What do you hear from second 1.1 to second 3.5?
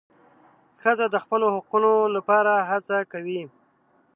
خپلو حقونو لپاره هڅه کوي.